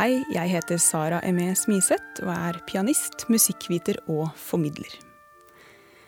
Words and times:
Hei, 0.00 0.22
jeg 0.32 0.48
heter 0.48 0.78
Sara 0.80 1.18
Emé 1.28 1.50
Smiseth 1.52 2.22
og 2.22 2.30
er 2.32 2.56
pianist, 2.64 3.26
musikkviter 3.28 3.98
og 4.08 4.30
formidler. 4.40 4.94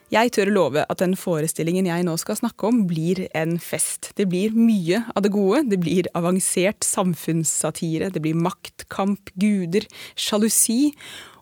Jeg 0.08 0.32
tør 0.32 0.48
å 0.48 0.54
love 0.54 0.84
at 0.88 1.02
den 1.02 1.12
forestillingen 1.12 1.90
jeg 1.90 2.06
nå 2.08 2.14
skal 2.22 2.38
snakke 2.40 2.70
om, 2.70 2.78
blir 2.88 3.26
en 3.36 3.58
fest. 3.60 4.14
Det 4.16 4.24
blir 4.32 4.56
mye 4.56 5.02
av 5.12 5.26
det 5.26 5.34
gode. 5.36 5.66
Det 5.74 5.76
blir 5.84 6.08
avansert 6.16 6.88
samfunnssatire, 6.88 8.08
det 8.16 8.24
blir 8.24 8.40
maktkamp, 8.48 9.28
guder, 9.36 9.84
sjalusi 10.16 10.94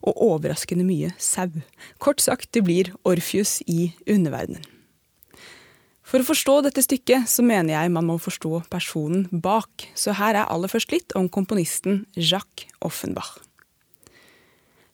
og 0.02 0.18
overraskende 0.32 0.88
mye 0.90 1.14
sau. 1.22 1.54
Kort 2.02 2.26
sagt, 2.26 2.50
det 2.58 2.66
blir 2.66 2.90
Orfius 3.06 3.60
i 3.70 3.92
underverdenen. 4.10 4.79
For 6.10 6.18
å 6.18 6.26
forstå 6.26 6.56
dette 6.66 6.82
stykket, 6.82 7.28
så 7.30 7.44
mener 7.46 7.76
jeg 7.76 7.92
man 7.94 8.08
må 8.08 8.16
forstå 8.18 8.64
personen 8.72 9.28
bak. 9.30 9.86
Så 9.94 10.16
her 10.18 10.34
er 10.34 10.50
aller 10.50 10.70
først 10.72 10.90
litt 10.90 11.14
om 11.14 11.30
komponisten 11.30 12.02
Jacques 12.18 12.66
Offenbach. 12.82 13.36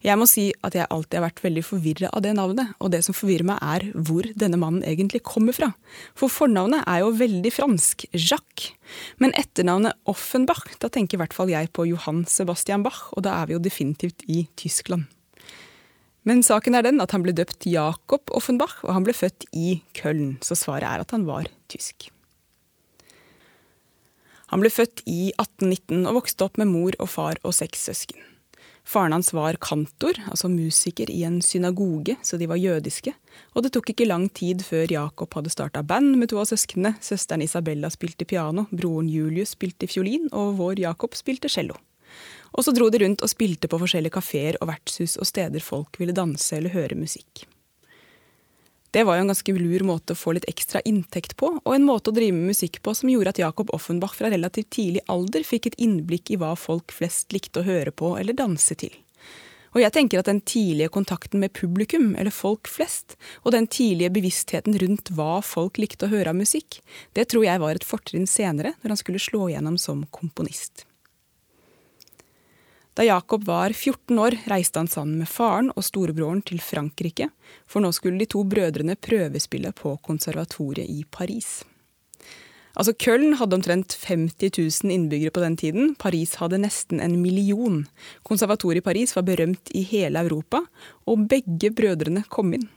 Jeg 0.04 0.20
må 0.20 0.26
si 0.28 0.50
at 0.62 0.76
jeg 0.76 0.86
alltid 0.92 1.16
har 1.16 1.24
vært 1.24 1.40
veldig 1.42 1.62
forvirra 1.64 2.10
av 2.14 2.22
det 2.22 2.34
navnet, 2.36 2.76
og 2.84 2.92
det 2.92 3.00
som 3.02 3.16
forvirrer 3.16 3.48
meg 3.48 3.64
er 3.64 3.88
hvor 3.96 4.28
denne 4.38 4.60
mannen 4.60 4.84
egentlig 4.86 5.22
kommer 5.24 5.56
fra. 5.56 5.72
For 6.14 6.30
fornavnet 6.30 6.84
er 6.84 7.00
jo 7.02 7.16
veldig 7.16 7.54
fransk, 7.54 8.06
Jacques. 8.12 8.76
Men 9.16 9.34
etternavnet 9.40 9.96
Offenbach, 10.06 10.68
da 10.84 10.92
tenker 10.92 11.16
i 11.16 11.24
hvert 11.24 11.34
fall 11.34 11.50
jeg 11.50 11.72
på 11.72 11.88
Johan 11.88 12.26
Sebastian 12.28 12.84
Bach, 12.86 13.06
og 13.16 13.24
da 13.26 13.40
er 13.40 13.48
vi 13.48 13.56
jo 13.56 13.64
definitivt 13.64 14.28
i 14.28 14.44
Tyskland. 14.60 15.08
Men 16.26 16.42
saken 16.42 16.74
er 16.74 16.82
den 16.82 16.98
at 17.02 17.12
han 17.14 17.22
ble 17.22 17.34
døpt 17.36 17.68
Jakob 17.70 18.32
Offenbach, 18.34 18.80
og 18.82 18.96
han 18.96 19.06
ble 19.06 19.14
født 19.14 19.46
i 19.54 19.80
Köln, 19.94 20.34
så 20.42 20.58
svaret 20.58 20.88
er 20.88 21.04
at 21.04 21.14
han 21.14 21.26
var 21.28 21.46
tysk. 21.70 22.08
Han 24.50 24.62
ble 24.62 24.70
født 24.70 25.04
i 25.06 25.32
1819 25.34 26.06
og 26.06 26.20
vokste 26.20 26.46
opp 26.46 26.58
med 26.58 26.70
mor 26.70 26.98
og 27.02 27.10
far 27.10 27.38
og 27.46 27.54
seks 27.54 27.86
søsken. 27.88 28.18
Faren 28.86 29.16
hans 29.16 29.32
var 29.34 29.56
kantor, 29.58 30.18
altså 30.30 30.46
musiker 30.50 31.10
i 31.10 31.24
en 31.26 31.40
synagoge, 31.42 32.14
så 32.22 32.38
de 32.38 32.46
var 32.46 32.60
jødiske, 32.62 33.14
og 33.54 33.64
det 33.64 33.72
tok 33.74 33.90
ikke 33.90 34.06
lang 34.06 34.28
tid 34.30 34.62
før 34.62 34.86
Jakob 34.94 35.34
hadde 35.34 35.50
starta 35.50 35.82
band 35.82 36.14
med 36.20 36.30
to 36.30 36.38
av 36.38 36.46
søsknene. 36.46 36.94
Søsteren 37.02 37.42
Isabella 37.42 37.90
spilte 37.90 38.26
piano, 38.26 38.68
broren 38.70 39.10
Julius 39.10 39.56
spilte 39.58 39.90
fiolin, 39.90 40.30
og 40.30 40.54
vår 40.62 40.86
Jakob 40.86 41.18
spilte 41.18 41.50
cello. 41.50 41.74
Og 42.56 42.64
så 42.64 42.72
dro 42.72 42.88
de 42.90 43.02
rundt 43.04 43.22
og 43.22 43.30
spilte 43.30 43.68
på 43.68 43.80
forskjellige 43.82 44.16
kafeer 44.16 44.56
og 44.60 44.70
vertshus 44.70 45.18
og 45.20 45.28
steder 45.28 45.64
folk 45.64 46.00
ville 46.00 46.16
danse 46.16 46.56
eller 46.56 46.72
høre 46.72 46.96
musikk. 46.98 47.44
Det 48.96 49.02
var 49.04 49.18
jo 49.18 49.26
en 49.26 49.28
ganske 49.28 49.52
lur 49.52 49.82
måte 49.84 50.14
å 50.14 50.16
få 50.16 50.32
litt 50.32 50.46
ekstra 50.48 50.80
inntekt 50.88 51.34
på, 51.36 51.50
og 51.58 51.74
en 51.74 51.84
måte 51.84 52.08
å 52.08 52.16
drive 52.16 52.32
med 52.32 52.54
musikk 52.54 52.78
på 52.80 52.94
som 52.96 53.10
gjorde 53.12 53.34
at 53.34 53.40
Jakob 53.42 53.72
Offenbach 53.76 54.14
fra 54.16 54.30
relativt 54.32 54.70
tidlig 54.72 55.02
alder 55.12 55.44
fikk 55.44 55.68
et 55.68 55.76
innblikk 55.84 56.32
i 56.32 56.38
hva 56.40 56.54
folk 56.56 56.94
flest 56.96 57.36
likte 57.36 57.60
å 57.60 57.66
høre 57.66 57.92
på 57.92 58.14
eller 58.16 58.38
danse 58.38 58.78
til. 58.80 58.94
Og 59.76 59.82
jeg 59.82 59.92
tenker 59.92 60.22
at 60.22 60.30
den 60.30 60.40
tidlige 60.40 60.88
kontakten 60.88 61.42
med 61.42 61.52
publikum, 61.52 62.14
eller 62.16 62.32
folk 62.32 62.70
flest, 62.72 63.18
og 63.44 63.52
den 63.52 63.68
tidlige 63.68 64.14
bevisstheten 64.16 64.78
rundt 64.80 65.12
hva 65.12 65.42
folk 65.44 65.76
likte 65.76 66.08
å 66.08 66.14
høre 66.14 66.32
av 66.32 66.40
musikk, 66.40 66.80
det 67.12 67.28
tror 67.28 67.44
jeg 67.44 67.60
var 67.60 67.76
et 67.76 67.84
fortrinn 67.84 68.24
senere, 68.24 68.72
når 68.80 68.94
han 68.94 69.04
skulle 69.04 69.20
slå 69.20 69.50
igjennom 69.50 69.76
som 69.76 70.06
komponist. 70.08 70.86
Da 72.96 73.04
Jacob 73.04 73.44
var 73.44 73.70
14 73.70 74.18
år, 74.18 74.38
reiste 74.48 74.80
han 74.80 74.88
sammen 74.88 75.18
med 75.20 75.28
faren 75.28 75.68
og 75.76 75.84
storebroren 75.84 76.40
til 76.48 76.62
Frankrike, 76.64 77.28
for 77.68 77.84
nå 77.84 77.90
skulle 77.92 78.22
de 78.22 78.28
to 78.32 78.40
brødrene 78.48 78.96
prøvespille 78.96 79.74
på 79.76 79.98
konservatoriet 80.06 80.88
i 80.88 81.02
Paris. 81.04 81.58
Altså, 82.76 82.94
Köln 82.96 83.36
hadde 83.36 83.56
omtrent 83.56 83.98
50 84.00 84.56
000 84.84 84.94
innbyggere 84.94 85.32
på 85.32 85.44
den 85.44 85.58
tiden. 85.60 85.92
Paris 86.00 86.34
hadde 86.40 86.60
nesten 86.60 87.00
en 87.04 87.18
million. 87.20 87.82
Konservatoriet 88.24 88.80
i 88.80 88.88
Paris 88.88 89.12
var 89.16 89.28
berømt 89.28 89.72
i 89.76 89.84
hele 89.84 90.24
Europa, 90.24 90.62
og 91.04 91.28
begge 91.28 91.72
brødrene 91.76 92.24
kom 92.32 92.56
inn. 92.56 92.68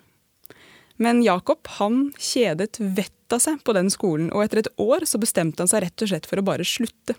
Men 1.00 1.24
Jacob 1.24 1.68
han 1.80 2.10
kjedet 2.20 2.76
vettet 2.80 3.40
av 3.40 3.44
seg 3.44 3.64
på 3.64 3.76
den 3.76 3.88
skolen, 3.92 4.32
og 4.36 4.44
etter 4.44 4.66
et 4.66 4.72
år 4.84 5.08
så 5.08 5.20
bestemte 5.22 5.64
han 5.64 5.72
seg 5.72 5.86
rett 5.86 6.04
og 6.04 6.12
slett 6.12 6.28
for 6.28 6.44
å 6.44 6.48
bare 6.48 6.68
slutte. 6.68 7.16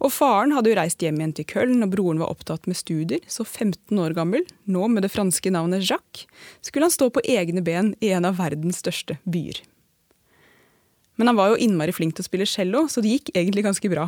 Og 0.00 0.12
faren 0.14 0.54
hadde 0.56 0.72
jo 0.72 0.78
reist 0.78 1.02
hjem 1.02 1.20
igjen 1.20 1.34
til 1.38 1.48
Köln, 1.50 1.82
og 1.84 1.92
broren 1.94 2.22
var 2.22 2.32
opptatt 2.32 2.68
med 2.70 2.78
studier, 2.78 3.24
så 3.30 3.46
15 3.46 3.98
år 4.00 4.14
gammel, 4.18 4.46
nå 4.70 4.86
med 4.92 5.06
det 5.06 5.12
franske 5.14 5.52
navnet 5.52 5.86
Jacques, 5.86 6.26
skulle 6.64 6.88
han 6.88 6.94
stå 6.94 7.10
på 7.14 7.24
egne 7.24 7.64
ben 7.64 7.94
i 8.00 8.12
en 8.14 8.28
av 8.28 8.40
verdens 8.40 8.82
største 8.84 9.18
byer. 9.24 9.62
Men 11.20 11.28
han 11.28 11.36
var 11.36 11.50
jo 11.52 11.58
innmari 11.60 11.92
flink 11.92 12.14
til 12.16 12.24
å 12.24 12.28
spille 12.30 12.48
cello, 12.48 12.86
så 12.88 13.02
det 13.04 13.10
gikk 13.12 13.34
egentlig 13.34 13.66
ganske 13.66 13.90
bra. 13.92 14.06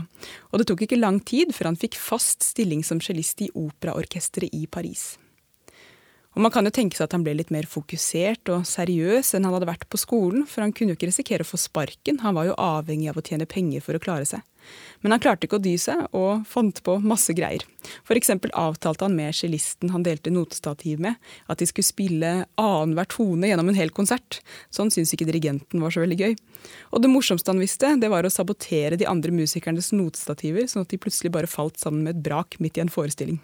Og 0.49 0.61
det 0.61 0.65
tok 0.71 0.87
ikke 0.87 0.97
lang 0.97 1.19
tid 1.21 1.53
før 1.53 1.69
han 1.69 1.77
fikk 1.77 1.99
fast 2.01 2.47
stilling 2.47 2.81
som 2.87 3.03
cellist 3.05 3.43
i 3.45 3.51
operaorkesteret 3.53 4.55
i 4.57 4.65
Paris. 4.65 5.11
Og 6.33 6.41
man 6.41 6.53
kan 6.53 6.65
jo 6.65 6.73
tenke 6.73 6.97
seg 6.97 7.09
at 7.09 7.17
han 7.17 7.25
ble 7.27 7.35
litt 7.37 7.53
mer 7.53 7.67
fokusert 7.69 8.49
og 8.55 8.65
seriøs 8.69 9.35
enn 9.37 9.45
han 9.45 9.53
hadde 9.53 9.69
vært 9.69 9.89
på 9.93 10.01
skolen, 10.01 10.47
for 10.49 10.65
han 10.65 10.73
kunne 10.73 10.95
jo 10.95 10.99
ikke 10.99 11.11
risikere 11.11 11.45
å 11.45 11.49
få 11.49 11.61
sparken, 11.61 12.23
han 12.25 12.39
var 12.39 12.49
jo 12.49 12.57
avhengig 12.57 13.11
av 13.13 13.21
å 13.21 13.27
tjene 13.27 13.49
penger 13.49 13.85
for 13.85 13.99
å 13.99 14.03
klare 14.03 14.29
seg. 14.29 14.41
Men 15.03 15.13
han 15.13 15.21
klarte 15.21 15.49
ikke 15.49 15.59
å 15.59 15.63
dy 15.63 15.75
seg, 15.81 16.07
og 16.15 16.47
fant 16.49 16.79
på 16.87 16.95
masse 17.03 17.35
greier. 17.37 17.65
For 18.07 18.17
eksempel 18.17 18.53
avtalte 18.57 19.05
han 19.05 19.17
med 19.19 19.35
cellisten 19.35 19.91
han 19.93 20.07
delte 20.07 20.33
notestativ 20.33 21.03
med, 21.03 21.19
at 21.51 21.61
de 21.61 21.69
skulle 21.69 21.91
spille 21.91 22.33
annenhver 22.61 23.11
tone 23.11 23.51
gjennom 23.51 23.73
en 23.73 23.81
hel 23.81 23.93
konsert. 23.93 24.39
Sånn 24.73 24.93
syntes 24.95 25.13
ikke 25.17 25.29
dirigenten 25.29 25.83
var 25.83 25.93
så 25.93 26.07
veldig 26.07 26.21
gøy. 26.23 26.37
Og 26.95 27.03
det 27.03 27.11
morsomste 27.13 27.53
han 27.53 27.61
visste, 27.61 27.97
det 27.99 28.13
var 28.13 28.25
å 28.25 28.33
sabotere 28.33 28.97
de 28.97 29.11
andre 29.11 29.35
musikernes 29.35 29.93
notestativer, 29.97 30.71
sånn 30.71 30.87
at 30.87 30.95
de 30.95 31.03
plutselig 31.03 31.35
bare 31.35 31.51
falt 31.51 31.83
sammen 31.83 32.07
med 32.07 32.17
et 32.17 32.29
brak 32.31 32.63
midt 32.63 32.79
i 32.79 32.87
en 32.87 32.93
forestilling. 32.93 33.43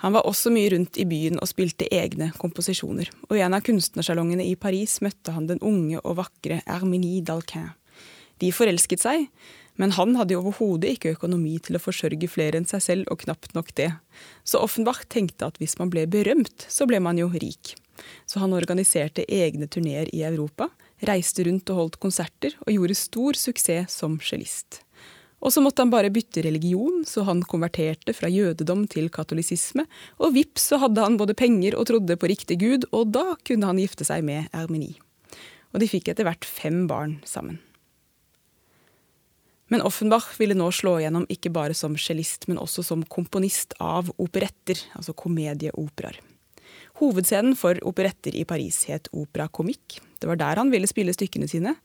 Han 0.00 0.14
var 0.16 0.24
også 0.24 0.48
mye 0.52 0.70
rundt 0.72 0.96
i 0.96 1.04
byen 1.04 1.36
og 1.42 1.50
spilte 1.50 1.88
egne 1.92 2.30
komposisjoner, 2.40 3.10
og 3.28 3.36
i 3.36 3.42
en 3.44 3.56
av 3.56 3.64
kunstnersalongene 3.66 4.46
i 4.48 4.56
Paris 4.56 4.98
møtte 5.04 5.34
han 5.36 5.48
den 5.50 5.60
unge 5.60 6.00
og 6.00 6.16
vakre 6.22 6.62
Herminie 6.64 7.20
Dalquin. 7.20 7.74
De 8.40 8.48
forelsket 8.56 9.02
seg, 9.02 9.26
men 9.80 9.92
han 9.96 10.16
hadde 10.16 10.34
jo 10.34 10.40
overhodet 10.40 10.94
ikke 10.94 11.14
økonomi 11.14 11.58
til 11.64 11.76
å 11.76 11.82
forsørge 11.82 12.28
flere 12.32 12.56
enn 12.60 12.68
seg 12.68 12.84
selv, 12.84 13.12
og 13.12 13.22
knapt 13.26 13.54
nok 13.56 13.74
det. 13.76 13.90
Så 14.44 14.60
Offenbach 14.64 15.06
tenkte 15.12 15.48
at 15.48 15.60
hvis 15.60 15.76
man 15.80 15.92
ble 15.92 16.06
berømt, 16.08 16.64
så 16.68 16.88
ble 16.88 17.00
man 17.04 17.20
jo 17.20 17.28
rik. 17.32 17.74
Så 18.28 18.40
han 18.40 18.56
organiserte 18.56 19.26
egne 19.28 19.68
turneer 19.68 20.08
i 20.16 20.24
Europa, 20.24 20.70
reiste 21.04 21.44
rundt 21.44 21.68
og 21.72 21.80
holdt 21.82 22.00
konserter, 22.00 22.56
og 22.64 22.72
gjorde 22.72 22.96
stor 22.96 23.36
suksess 23.36 24.00
som 24.00 24.16
cellist. 24.24 24.82
Og 25.40 25.54
så 25.54 25.62
måtte 25.64 25.80
han 25.80 25.92
bare 25.92 26.12
bytte 26.12 26.42
religion, 26.44 27.00
så 27.08 27.24
han 27.24 27.40
konverterte 27.48 28.12
fra 28.16 28.28
jødedom 28.28 28.84
til 28.92 29.08
katolisisme, 29.12 29.86
og 30.20 30.34
vips 30.36 30.68
så 30.72 30.80
hadde 30.82 31.04
han 31.04 31.16
både 31.20 31.36
penger 31.38 31.78
og 31.78 31.88
trodde 31.88 32.18
på 32.20 32.28
riktig 32.28 32.58
gud, 32.60 32.84
og 32.92 33.14
da 33.16 33.38
kunne 33.48 33.70
han 33.70 33.80
gifte 33.80 34.04
seg 34.04 34.26
med 34.26 34.52
Ermini. 34.52 34.92
Og 35.72 35.80
de 35.80 35.88
fikk 35.88 36.10
etter 36.12 36.28
hvert 36.28 36.44
fem 36.44 36.84
barn 36.90 37.18
sammen. 37.24 37.60
Men 39.70 39.84
Offenbach 39.86 40.32
ville 40.40 40.56
nå 40.58 40.66
slå 40.74 40.96
igjennom 40.98 41.28
ikke 41.30 41.52
bare 41.54 41.76
som 41.78 41.94
cellist, 41.94 42.48
men 42.50 42.58
også 42.58 42.82
som 42.84 43.04
komponist 43.06 43.76
av 43.78 44.10
operetter, 44.18 44.82
altså 44.98 45.14
komedieoperaer. 45.14 46.18
Hovedscenen 47.00 47.54
for 47.56 47.78
operetter 47.86 48.34
i 48.36 48.42
Paris 48.44 48.82
het 48.90 49.06
Opera 49.16 49.46
Comique. 49.48 50.02
Det 50.20 50.28
var 50.28 50.40
der 50.40 50.58
han 50.60 50.72
ville 50.74 50.90
spille 50.90 51.14
stykkene 51.14 51.48
sine, 51.48 51.76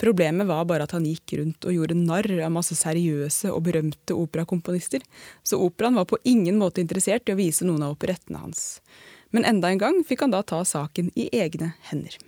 Problemet 0.00 0.48
var 0.48 0.66
bare 0.68 0.88
at 0.88 0.94
han 0.96 1.06
gikk 1.08 1.36
rundt 1.38 1.68
og 1.68 1.76
gjorde 1.76 1.98
narr 1.98 2.30
av 2.44 2.52
masse 2.54 2.76
seriøse 2.78 3.52
og 3.52 3.64
berømte 3.68 4.16
operakomponister, 4.18 5.04
så 5.46 5.60
operaen 5.62 5.98
var 5.98 6.08
på 6.10 6.20
ingen 6.24 6.58
måte 6.60 6.82
interessert 6.84 7.28
i 7.28 7.36
å 7.36 7.40
vise 7.40 7.66
noen 7.66 7.86
av 7.86 7.96
operettene 7.96 8.42
hans. 8.42 8.80
Men 9.34 9.46
enda 9.48 9.70
en 9.70 9.82
gang 9.82 10.04
fikk 10.06 10.26
han 10.26 10.34
da 10.34 10.44
ta 10.46 10.62
saken 10.66 11.10
i 11.18 11.30
egne 11.34 11.74
hender. 11.90 12.18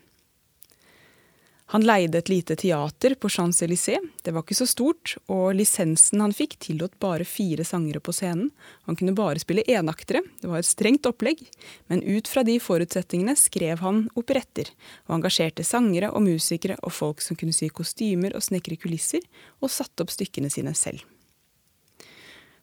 Han 1.75 1.83
leide 1.83 2.19
et 2.19 2.29
lite 2.31 2.55
teater 2.57 3.17
på 3.19 3.29
Champs-Élysées. 3.29 3.99
Det 4.23 4.31
var 4.31 4.45
ikke 4.45 4.55
så 4.55 4.69
stort, 4.71 5.17
og 5.27 5.49
lisensen 5.59 6.23
han 6.23 6.35
fikk, 6.35 6.55
tillot 6.63 6.95
bare 7.03 7.27
fire 7.27 7.67
sangere 7.67 7.99
på 7.99 8.15
scenen. 8.15 8.53
Han 8.87 8.99
kunne 8.99 9.17
bare 9.19 9.43
spille 9.43 9.65
enaktere, 9.67 10.23
det 10.41 10.51
var 10.51 10.63
et 10.63 10.69
strengt 10.69 11.09
opplegg, 11.11 11.43
men 11.91 12.05
ut 12.07 12.31
fra 12.31 12.47
de 12.47 12.55
forutsetningene 12.63 13.35
skrev 13.41 13.83
han 13.83 14.05
operetter, 14.15 14.71
og 15.09 15.19
engasjerte 15.19 15.67
sangere 15.67 16.13
og 16.15 16.23
musikere 16.29 16.79
og 16.87 16.95
folk 16.95 17.25
som 17.25 17.39
kunne 17.39 17.57
sy 17.57 17.73
kostymer 17.75 18.39
og 18.39 18.47
snekre 18.47 18.79
kulisser, 18.79 19.27
og 19.59 19.73
satte 19.75 20.07
opp 20.07 20.15
stykkene 20.15 20.53
sine 20.55 20.75
selv. 20.79 21.03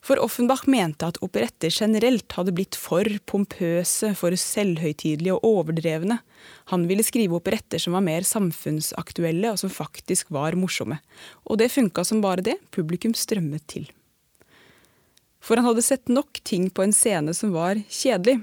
For 0.04 0.20
Offenbach 0.20 0.66
mente 0.68 1.06
at 1.08 1.16
operetter 1.24 1.72
generelt 1.72 2.34
hadde 2.36 2.52
blitt 2.52 2.76
for 2.76 3.08
pompøse, 3.24 4.10
for 4.18 4.36
selvhøytidelige 4.36 5.38
og 5.38 5.46
overdrevne. 5.48 6.18
Han 6.72 6.84
ville 6.90 7.06
skrive 7.06 7.38
operetter 7.38 7.80
som 7.80 7.96
var 7.96 8.04
mer 8.04 8.26
samfunnsaktuelle 8.28 9.54
og 9.54 9.62
som 9.62 9.72
faktisk 9.72 10.28
var 10.34 10.58
morsomme. 10.60 11.00
Og 11.48 11.56
det 11.62 11.72
funka 11.72 12.04
som 12.04 12.20
bare 12.24 12.44
det, 12.44 12.58
publikum 12.74 13.16
strømmet 13.16 13.64
til. 13.72 13.88
For 15.44 15.60
han 15.60 15.66
hadde 15.68 15.84
sett 15.84 16.08
nok 16.08 16.40
ting 16.40 16.70
på 16.72 16.82
en 16.86 16.92
scene 16.96 17.34
som 17.36 17.52
var 17.52 17.76
kjedelig. 17.92 18.38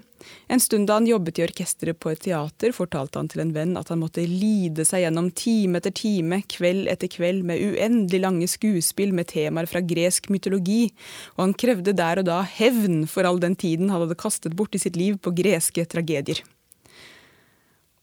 En 0.48 0.60
stund 0.60 0.86
da 0.88 1.00
han 1.00 1.08
jobbet 1.10 1.40
i 1.40 1.44
orkesteret 1.48 1.98
på 1.98 2.12
et 2.12 2.20
teater, 2.28 2.70
fortalte 2.78 3.18
han 3.18 3.30
til 3.32 3.42
en 3.42 3.54
venn 3.56 3.74
at 3.80 3.90
han 3.90 4.04
måtte 4.04 4.22
lide 4.30 4.86
seg 4.86 5.02
gjennom 5.02 5.32
time 5.34 5.80
etter 5.82 5.96
time, 5.98 6.44
kveld 6.46 6.86
etter 6.92 7.10
kveld, 7.10 7.42
med 7.48 7.58
uendelig 7.58 8.22
lange 8.22 8.50
skuespill 8.52 9.16
med 9.18 9.32
temaer 9.32 9.70
fra 9.72 9.82
gresk 9.82 10.30
mytologi, 10.30 10.92
og 11.38 11.48
han 11.48 11.58
krevde 11.58 11.96
der 11.98 12.22
og 12.22 12.30
da 12.30 12.44
hevn 12.46 13.08
for 13.10 13.26
all 13.26 13.42
den 13.42 13.58
tiden 13.58 13.90
han 13.90 14.06
hadde 14.06 14.20
kastet 14.22 14.54
bort 14.60 14.78
i 14.78 14.84
sitt 14.84 15.00
liv 15.00 15.18
på 15.18 15.34
greske 15.42 15.88
tragedier. 15.90 16.44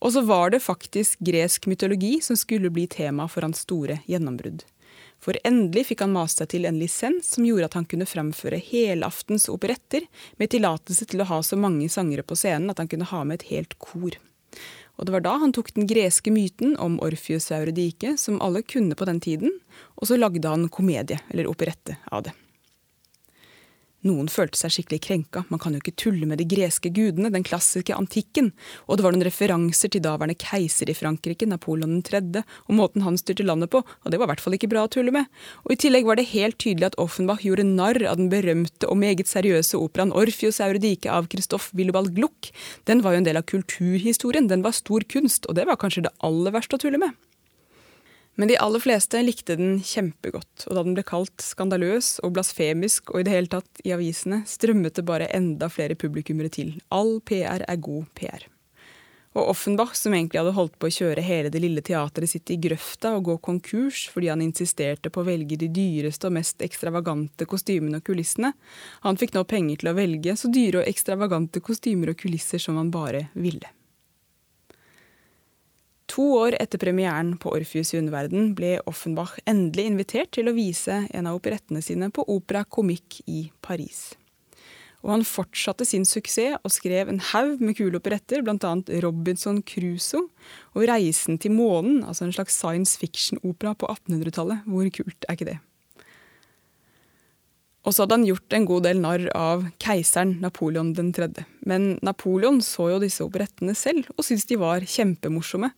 Og 0.02 0.14
så 0.14 0.24
var 0.26 0.50
det 0.54 0.62
faktisk 0.62 1.22
gresk 1.22 1.70
mytologi 1.70 2.18
som 2.22 2.38
skulle 2.38 2.70
bli 2.70 2.86
tema 2.90 3.26
for 3.30 3.46
hans 3.46 3.62
store 3.66 4.00
gjennombrudd. 4.10 4.66
For 5.23 5.38
endelig 5.47 5.88
fikk 5.91 6.05
han 6.05 6.15
mast 6.15 6.41
seg 6.41 6.53
til 6.53 6.69
en 6.69 6.79
lisens 6.79 7.32
som 7.35 7.47
gjorde 7.47 7.69
at 7.69 7.76
han 7.79 7.87
kunne 7.91 8.06
fremføre 8.09 8.61
helaftens 8.62 9.49
operetter 9.50 10.06
med 10.38 10.53
tillatelse 10.55 11.09
til 11.11 11.23
å 11.23 11.29
ha 11.31 11.41
så 11.43 11.59
mange 11.59 11.91
sangere 11.93 12.26
på 12.26 12.38
scenen 12.38 12.70
at 12.70 12.82
han 12.82 12.91
kunne 12.91 13.09
ha 13.11 13.25
med 13.26 13.41
et 13.41 13.49
helt 13.50 13.79
kor. 13.82 14.19
Og 14.99 15.06
det 15.06 15.15
var 15.15 15.23
da 15.23 15.37
han 15.38 15.55
tok 15.55 15.70
den 15.76 15.87
greske 15.91 16.32
myten 16.35 16.75
om 16.82 16.99
Orfius 17.05 17.53
Auredike 17.55 18.17
som 18.19 18.41
alle 18.43 18.65
kunne 18.67 18.99
på 18.99 19.06
den 19.06 19.20
tiden, 19.23 19.55
og 19.94 20.11
så 20.11 20.19
lagde 20.19 20.50
han 20.50 20.67
komedie, 20.75 21.20
eller 21.31 21.50
operette, 21.50 21.99
av 22.11 22.26
det. 22.26 22.35
Noen 24.06 24.28
følte 24.30 24.54
seg 24.60 24.70
skikkelig 24.70 25.00
krenka, 25.02 25.40
man 25.50 25.58
kan 25.58 25.74
jo 25.74 25.80
ikke 25.82 25.96
tulle 25.98 26.26
med 26.30 26.38
de 26.38 26.44
greske 26.46 26.92
gudene, 26.94 27.32
den 27.34 27.42
klassiske 27.42 27.96
antikken, 27.96 28.52
og 28.86 28.98
det 28.98 29.02
var 29.02 29.14
noen 29.14 29.26
referanser 29.26 29.90
til 29.90 30.04
daværende 30.04 30.36
keiser 30.38 30.86
i 30.86 30.94
Frankrike, 30.94 31.48
Napoleon 31.50 31.98
3., 32.06 32.20
og 32.68 32.78
måten 32.78 33.02
han 33.02 33.18
styrte 33.18 33.46
landet 33.48 33.72
på, 33.74 33.82
og 33.82 34.14
det 34.14 34.20
var 34.20 34.28
i 34.28 34.32
hvert 34.32 34.44
fall 34.44 34.54
ikke 34.54 34.70
bra 34.70 34.86
å 34.86 34.92
tulle 34.94 35.14
med. 35.14 35.26
Og 35.66 35.74
i 35.74 35.80
tillegg 35.82 36.06
var 36.06 36.20
det 36.20 36.28
helt 36.30 36.60
tydelig 36.62 36.92
at 36.92 36.98
Offenbach 37.02 37.42
gjorde 37.42 37.66
narr 37.66 37.98
av 38.06 38.20
den 38.22 38.30
berømte 38.30 38.86
og 38.86 39.00
meget 39.02 39.26
seriøse 39.30 39.80
operaen 39.82 40.14
Orfius 40.14 40.62
Euridike 40.62 41.10
av 41.10 41.26
Christoph 41.32 41.74
Willebald 41.74 42.14
Gluck. 42.14 42.52
Den 42.86 43.02
var 43.02 43.16
jo 43.16 43.24
en 43.24 43.26
del 43.26 43.42
av 43.42 43.48
kulturhistorien, 43.50 44.46
den 44.46 44.62
var 44.62 44.78
stor 44.78 45.02
kunst, 45.10 45.50
og 45.50 45.58
det 45.58 45.66
var 45.66 45.80
kanskje 45.80 46.06
det 46.06 46.14
aller 46.22 46.54
verste 46.54 46.78
å 46.78 46.86
tulle 46.86 47.02
med. 47.02 47.18
Men 48.38 48.49
de 48.49 48.58
aller 48.62 48.79
fleste 48.79 49.19
likte 49.25 49.56
den 49.58 49.81
kjempegodt, 49.82 50.69
og 50.69 50.76
da 50.76 50.85
den 50.87 50.94
ble 50.94 51.02
kalt 51.02 51.43
skandaløs 51.43 52.20
og 52.23 52.37
blasfemisk 52.37 53.11
og 53.11 53.25
i 53.25 53.25
det 53.26 53.32
hele 53.35 53.50
tatt 53.50 53.81
i 53.82 53.90
avisene, 53.96 54.44
strømmet 54.46 54.94
det 54.94 55.02
bare 55.08 55.26
enda 55.35 55.67
flere 55.73 55.99
publikummere 55.99 56.52
til. 56.55 56.76
All 56.94 57.17
PR 57.26 57.64
er 57.67 57.81
god 57.82 58.06
PR. 58.14 58.46
Og 59.35 59.50
Offenbach, 59.50 59.96
som 59.99 60.14
egentlig 60.14 60.38
hadde 60.38 60.55
holdt 60.55 60.76
på 60.79 60.87
å 60.87 60.94
kjøre 60.94 61.25
hele 61.26 61.50
det 61.50 61.61
lille 61.64 61.82
teatret 61.85 62.31
sitt 62.31 62.50
i 62.55 62.61
grøfta 62.62 63.12
og 63.17 63.26
gå 63.26 63.37
konkurs 63.49 64.05
fordi 64.12 64.31
han 64.31 64.43
insisterte 64.43 65.11
på 65.11 65.25
å 65.25 65.26
velge 65.26 65.58
de 65.58 65.69
dyreste 65.75 66.31
og 66.31 66.37
mest 66.38 66.62
ekstravagante 66.64 67.46
kostymene 67.50 67.99
og 67.99 68.06
kulissene, 68.06 68.52
han 69.02 69.19
fikk 69.19 69.34
nå 69.34 69.43
penger 69.50 69.82
til 69.82 69.91
å 69.91 69.96
velge 69.99 70.38
så 70.38 70.50
dyre 70.55 70.84
og 70.84 70.91
ekstravagante 70.94 71.62
kostymer 71.62 72.14
og 72.14 72.23
kulisser 72.23 72.62
som 72.62 72.79
han 72.79 72.94
bare 72.94 73.26
ville. 73.34 73.75
To 76.08 76.25
år 76.38 76.56
etter 76.56 76.81
premieren 76.81 77.34
på 77.40 77.52
Orpheus 77.52 77.93
i 77.93 77.99
underverden 78.00 78.55
ble 78.56 78.78
Offenbach 78.88 79.37
endelig 79.49 79.84
invitert 79.90 80.32
til 80.34 80.49
å 80.49 80.56
vise 80.56 81.02
en 81.12 81.28
av 81.28 81.37
operettene 81.37 81.82
sine 81.84 82.08
på 82.14 82.25
Opera 82.32 82.64
Comique 82.64 83.20
i 83.28 83.50
Paris. 83.64 84.14
Og 85.05 85.12
han 85.12 85.26
fortsatte 85.26 85.87
sin 85.87 86.06
suksess 86.08 86.56
og 86.58 86.72
skrev 86.75 87.12
en 87.12 87.20
haug 87.31 87.60
med 87.62 87.76
kule 87.78 88.00
operetter, 88.00 88.43
bl.a. 88.43 88.72
Robinson 89.05 89.60
Crusoe 89.62 90.26
og 90.75 90.88
Reisen 90.90 91.38
til 91.38 91.55
månen, 91.55 92.00
altså 92.02 92.26
en 92.26 92.34
slags 92.34 92.56
science 92.58 92.99
fiction-opera 92.99 93.76
på 93.78 93.87
1800-tallet. 93.93 94.64
Hvor 94.66 94.90
kult 94.99 95.28
er 95.28 95.38
ikke 95.38 95.50
det? 95.52 95.58
Og 97.88 97.94
så 97.96 98.05
hadde 98.05 98.19
han 98.19 98.26
gjort 98.29 98.52
en 98.52 98.67
god 98.69 98.85
del 98.85 98.99
narr 99.00 99.23
av 99.32 99.62
keiseren 99.81 100.35
Napoleon 100.43 100.90
3. 100.93 101.31
Men 101.64 101.94
Napoleon 102.05 102.61
så 102.61 102.90
jo 102.93 102.99
disse 103.00 103.25
operettene 103.25 103.73
selv 103.73 104.11
og 104.12 104.26
syntes 104.26 104.44
de 104.50 104.58
var 104.61 104.85
kjempemorsomme. 104.85 105.70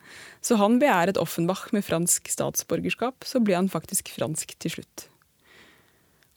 Så 0.43 0.59
han 0.59 0.81
begjæret 0.83 1.21
Offenbach 1.23 1.69
med 1.71 1.87
fransk 1.87 2.27
statsborgerskap, 2.35 3.23
så 3.23 3.39
ble 3.39 3.55
han 3.55 3.71
faktisk 3.71 4.11
fransk 4.17 4.57
til 4.59 4.75
slutt. 4.75 5.07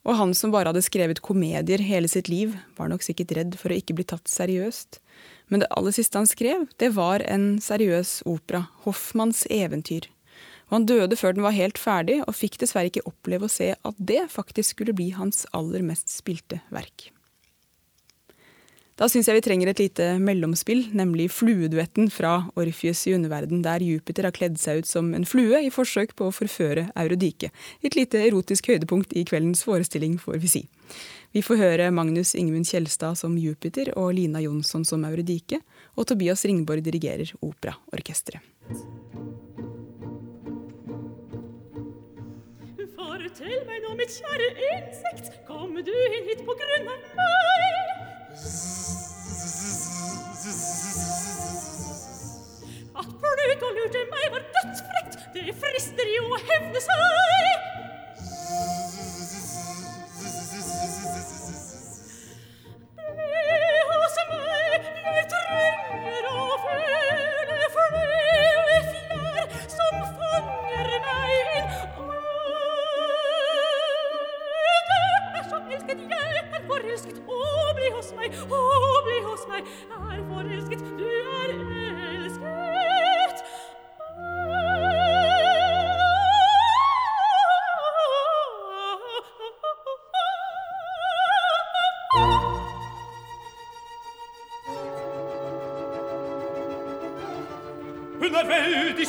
Og 0.05 0.19
han 0.19 0.37
som 0.37 0.53
bare 0.53 0.69
hadde 0.69 0.85
skrevet 0.85 1.23
komedier 1.25 1.81
hele 1.81 2.11
sitt 2.11 2.29
liv, 2.29 2.53
var 2.77 2.91
nok 2.91 3.01
sikkert 3.01 3.33
redd 3.33 3.57
for 3.57 3.73
å 3.73 3.79
ikke 3.79 3.95
bli 3.97 4.05
tatt 4.05 4.29
seriøst. 4.29 4.99
Men 5.49 5.63
det 5.63 5.73
aller 5.73 5.95
siste 5.95 6.21
han 6.21 6.29
skrev, 6.29 6.67
det 6.77 6.93
var 6.93 7.25
en 7.25 7.55
seriøs 7.63 8.19
opera, 8.29 8.67
Hoffmanns 8.85 9.47
eventyr. 9.49 10.12
Han 10.73 10.87
døde 10.89 11.17
før 11.19 11.35
den 11.37 11.45
var 11.45 11.53
helt 11.53 11.77
ferdig, 11.77 12.21
og 12.25 12.33
fikk 12.33 12.57
dessverre 12.63 12.89
ikke 12.89 13.05
oppleve 13.09 13.45
å 13.45 13.51
se 13.51 13.73
at 13.77 13.99
det 14.01 14.23
faktisk 14.33 14.73
skulle 14.73 14.95
bli 14.97 15.11
hans 15.13 15.45
aller 15.53 15.85
mest 15.85 16.09
spilte 16.09 16.63
verk. 16.73 17.11
Da 18.97 19.07
syns 19.09 19.25
jeg 19.25 19.39
vi 19.39 19.41
trenger 19.41 19.71
et 19.71 19.79
lite 19.81 20.05
mellomspill, 20.21 20.83
nemlig 20.93 21.31
flueduetten 21.33 22.11
fra 22.13 22.43
Orfius 22.59 23.01
i 23.09 23.15
underverden, 23.15 23.63
der 23.65 23.81
Jupiter 23.81 24.27
har 24.27 24.35
kledd 24.35 24.59
seg 24.61 24.83
ut 24.83 24.89
som 24.89 25.09
en 25.17 25.25
flue 25.25 25.63
i 25.65 25.71
forsøk 25.73 26.13
på 26.17 26.29
å 26.29 26.33
forføre 26.33 26.85
Eurodike. 27.01 27.49
Et 27.81 27.97
lite 27.97 28.21
erotisk 28.21 28.69
høydepunkt 28.69 29.15
i 29.17 29.25
kveldens 29.25 29.65
forestilling, 29.65 30.19
får 30.21 30.37
vi 30.43 30.51
si. 30.57 30.63
Vi 31.33 31.41
får 31.41 31.61
høre 31.63 31.93
Magnus 31.93 32.35
Ingemund 32.37 32.69
Kjelstad 32.69 33.17
som 33.17 33.33
Jupiter 33.41 33.89
og 33.97 34.13
Lina 34.13 34.43
Jonsson 34.45 34.85
som 34.85 35.05
Eurodike, 35.09 35.63
og 35.97 36.05
Tobias 36.13 36.45
Ringborg 36.45 36.85
dirigerer 36.85 37.33
operaorkesteret. 37.41 38.45
Fortell 43.33 43.63
meg 43.65 43.79
nå, 43.81 43.95
mitt 43.97 44.11
kjære 44.13 44.47
insekt, 44.67 45.31
kom 45.47 45.71
du 45.73 45.89
inn 45.89 46.27
hit 46.27 46.43
på 46.45 46.53
grunn 46.59 46.91
av 46.91 46.99
meg? 47.17 47.79
At 53.01 53.09
Pluto 53.23 53.71
lurte 53.79 54.05
meg 54.13 54.29
var 54.37 54.45
dødsfrekt, 54.59 55.17
det 55.33 55.57
frister 55.63 56.13
jo 56.13 56.29
å 56.29 56.41
hevne 56.45 56.85
seg. 56.85 57.62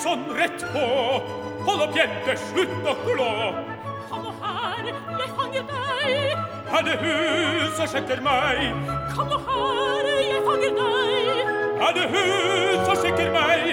Sånn 0.04 0.25
rett 0.37 0.64
på. 0.75 0.85
Hold 1.64 1.87
opp, 1.87 1.95
jente, 1.97 2.37
slutt 2.50 2.75
å 2.85 2.95
klå. 3.07 3.31
Kom 4.11 4.26
nå 4.26 4.33
her, 4.43 4.90
jeg 4.90 5.31
fanger 5.38 5.64
deg. 5.71 6.35
Er 6.75 6.85
det 6.88 6.97
hun 7.00 7.73
som 7.78 7.88
sjekker 7.88 8.21
meg? 8.25 8.61
Kom 9.14 9.33
nå 9.33 9.38
her, 9.47 10.11
jeg 10.28 10.43
fanger 10.49 10.76
deg. 10.81 11.52
Er 11.88 11.97
det 11.97 12.07
hun 12.12 12.85
som 12.85 13.00
sjekker 13.00 13.33
meg? 13.35 13.73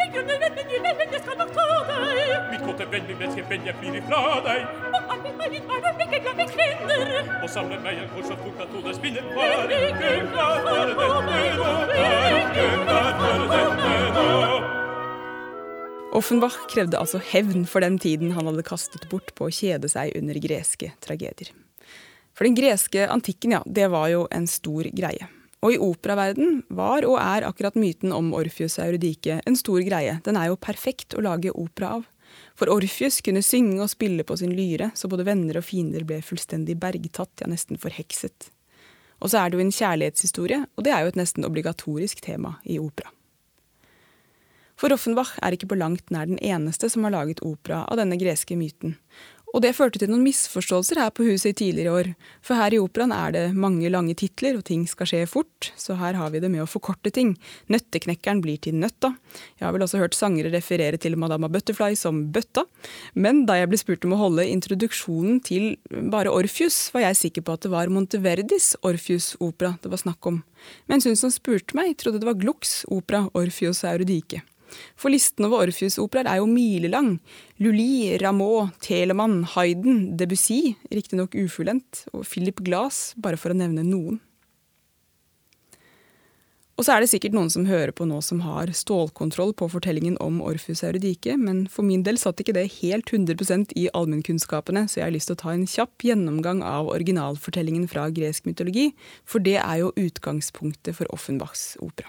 Min 0.00 0.12
grunner 0.16 0.44
venn, 0.44 0.58
min 0.58 0.70
lille 0.74 0.92
venn, 1.00 1.16
jeg 1.16 1.24
skal 1.24 1.40
nok 1.40 1.54
ta 1.56 1.66
deg. 1.88 2.36
Mitt 2.50 2.66
kåte 2.66 2.88
venn, 2.92 3.08
min 3.08 3.20
menneske 3.22 3.46
venn, 3.48 3.66
jeg 3.70 3.80
flyr 3.80 3.98
ifra 4.02 4.22
deg. 4.46 4.78
Og 4.90 5.14
alle 5.16 5.34
meg 5.40 5.58
er 5.60 5.96
du 5.96 6.04
ikke 6.06 6.22
glad 6.26 6.44
i 6.44 6.48
kvinner. 6.52 7.32
Og 7.40 7.48
samle 7.48 7.80
meg 7.86 8.04
en 8.04 8.12
kors 8.12 8.34
og 8.34 8.44
fort 8.44 8.64
at 8.66 8.76
hodet 8.76 8.96
spinner. 9.00 9.32
Var 9.38 9.76
ikke 9.80 10.14
glad 10.34 10.60
for 10.66 10.76
denne 10.76 11.42
nå, 11.56 11.72
Offenbach 16.10 16.56
krevde 16.66 16.98
altså 16.98 17.20
hevn 17.22 17.62
for 17.70 17.84
den 17.84 17.94
tiden 18.02 18.32
han 18.34 18.48
hadde 18.48 18.64
kastet 18.66 19.04
bort 19.12 19.30
på 19.38 19.46
å 19.46 19.52
kjede 19.54 19.86
seg 19.90 20.16
under 20.18 20.38
greske 20.42 20.88
tragedier. 21.04 21.52
For 22.34 22.48
den 22.48 22.56
greske 22.58 23.04
antikken, 23.06 23.54
ja, 23.54 23.60
det 23.66 23.86
var 23.92 24.08
jo 24.10 24.24
en 24.34 24.48
stor 24.50 24.88
greie. 24.90 25.28
Og 25.62 25.76
i 25.76 25.78
operaverden 25.78 26.64
var 26.72 27.06
og 27.06 27.18
er 27.20 27.46
akkurat 27.46 27.78
myten 27.78 28.14
om 28.16 28.32
Orfius 28.34 28.80
Eurydike 28.82 29.38
en 29.46 29.58
stor 29.60 29.84
greie. 29.86 30.16
Den 30.26 30.38
er 30.40 30.48
jo 30.50 30.58
perfekt 30.58 31.14
å 31.14 31.22
lage 31.22 31.54
opera 31.54 32.00
av. 32.00 32.08
For 32.58 32.72
Orfius 32.72 33.20
kunne 33.22 33.44
synge 33.46 33.78
og 33.84 33.92
spille 33.92 34.26
på 34.26 34.38
sin 34.40 34.56
lyre, 34.56 34.90
så 34.98 35.10
både 35.10 35.28
venner 35.28 35.60
og 35.60 35.66
fiender 35.68 36.02
ble 36.08 36.18
fullstendig 36.26 36.78
bergtatt, 36.80 37.36
ja, 37.38 37.50
nesten 37.50 37.78
forhekset. 37.78 38.50
Og 39.20 39.30
så 39.30 39.44
er 39.44 39.50
det 39.50 39.60
jo 39.60 39.66
en 39.68 39.74
kjærlighetshistorie, 39.78 40.64
og 40.74 40.86
det 40.86 40.96
er 40.96 41.04
jo 41.04 41.14
et 41.14 41.22
nesten 41.22 41.46
obligatorisk 41.46 42.24
tema 42.24 42.56
i 42.64 42.80
opera. 42.82 43.12
For 44.80 44.92
Offenbach 44.94 45.34
er 45.44 45.52
ikke 45.52 45.68
på 45.74 45.76
langt 45.76 46.08
nær 46.14 46.30
den 46.30 46.40
eneste 46.40 46.88
som 46.88 47.04
har 47.04 47.12
laget 47.12 47.42
opera 47.44 47.82
av 47.84 48.00
denne 48.00 48.16
greske 48.20 48.56
myten. 48.56 48.96
Og 49.50 49.64
det 49.64 49.72
førte 49.74 49.98
til 49.98 50.10
noen 50.12 50.22
misforståelser 50.22 51.00
her 51.02 51.10
på 51.14 51.24
huset 51.26 51.50
i 51.50 51.56
tidligere 51.58 51.94
år. 51.94 52.08
For 52.46 52.54
her 52.54 52.74
i 52.74 52.78
operaen 52.78 53.10
er 53.14 53.32
det 53.34 53.42
mange 53.58 53.88
lange 53.90 54.14
titler, 54.18 54.54
og 54.56 54.62
ting 54.68 54.84
skal 54.86 55.08
skje 55.10 55.24
fort, 55.26 55.72
så 55.74 55.96
her 55.98 56.14
har 56.18 56.30
vi 56.30 56.42
det 56.42 56.52
med 56.52 56.62
å 56.62 56.68
forkorte 56.70 57.10
ting. 57.14 57.32
Nøtteknekkeren 57.72 58.42
blir 58.44 58.60
til 58.62 58.78
Nøtta. 58.78 59.10
Jeg 59.58 59.66
har 59.66 59.74
vel 59.74 59.84
også 59.86 59.98
hørt 60.02 60.14
sangere 60.18 60.52
referere 60.54 61.00
til 61.02 61.18
Madama 61.18 61.50
Butterfly 61.50 61.98
som 61.98 62.28
Bøtta. 62.30 62.64
Men 63.18 63.42
da 63.50 63.58
jeg 63.58 63.72
ble 63.72 63.80
spurt 63.82 64.06
om 64.06 64.14
å 64.14 64.20
holde 64.20 64.46
introduksjonen 64.52 65.42
til 65.46 65.74
bare 66.14 66.30
Orfius, 66.30 66.78
var 66.94 67.08
jeg 67.08 67.18
sikker 67.24 67.46
på 67.46 67.58
at 67.58 67.66
det 67.66 67.74
var 67.74 67.90
Monteverdis 67.90 68.76
Orfius-opera 68.86 69.74
det 69.82 69.90
var 69.90 70.04
snakk 70.04 70.30
om. 70.30 70.44
Mens 70.86 71.10
hun 71.10 71.18
som 71.18 71.34
spurte 71.34 71.74
meg, 71.74 71.96
trodde 71.98 72.22
det 72.22 72.30
var 72.30 72.38
Glucks 72.38 72.84
opera 72.86 73.26
Orfius 73.34 73.82
Eurydike. 73.88 74.44
For 74.98 75.12
listen 75.12 75.46
over 75.48 75.66
Orpheus-operaer 75.66 76.30
er 76.30 76.40
jo 76.40 76.48
milelang. 76.50 77.12
Lully, 77.60 78.16
Rameau, 78.22 78.70
Telemann, 78.84 79.42
Hayden, 79.56 80.16
Debussy, 80.16 80.76
riktignok 80.92 81.36
ufullendt, 81.38 82.06
og 82.14 82.26
Philip 82.26 82.64
Glass, 82.64 83.14
bare 83.20 83.40
for 83.40 83.54
å 83.54 83.60
nevne 83.60 83.86
noen. 83.86 84.20
Og 86.80 86.86
så 86.86 86.94
er 86.94 87.04
det 87.04 87.10
sikkert 87.10 87.34
noen 87.36 87.50
som 87.52 87.66
hører 87.68 87.90
på 87.92 88.06
nå 88.08 88.22
som 88.24 88.38
har 88.40 88.70
stålkontroll 88.72 89.50
på 89.52 89.66
fortellingen 89.68 90.14
om 90.24 90.38
Orfus 90.40 90.80
Eurydike, 90.88 91.34
men 91.36 91.66
for 91.68 91.84
min 91.84 92.06
del 92.06 92.16
satt 92.16 92.40
ikke 92.40 92.54
det 92.56 92.70
helt 92.78 93.12
100% 93.12 93.74
i 93.76 93.90
allmennkunnskapene, 93.92 94.86
så 94.88 95.02
jeg 95.02 95.04
har 95.04 95.12
lyst 95.12 95.28
til 95.28 95.36
å 95.36 95.42
ta 95.42 95.52
en 95.52 95.66
kjapp 95.68 96.06
gjennomgang 96.08 96.62
av 96.64 96.88
originalfortellingen 96.94 97.84
fra 97.90 98.06
gresk 98.16 98.48
mytologi, 98.48 98.86
for 99.28 99.44
det 99.44 99.58
er 99.60 99.82
jo 99.82 99.92
utgangspunktet 99.92 100.96
for 100.96 101.12
Offenbachs 101.12 101.74
opera. 101.84 102.08